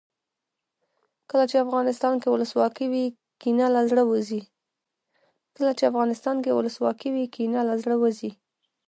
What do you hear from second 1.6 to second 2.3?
افغانستان کې